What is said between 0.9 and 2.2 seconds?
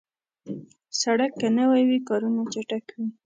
سړک که نوي وي،